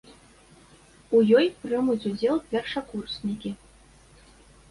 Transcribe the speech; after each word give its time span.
У 1.17 1.21
ёй 1.39 1.47
прымуць 1.65 2.07
удзел 2.11 2.41
першакурснікі. 2.53 3.51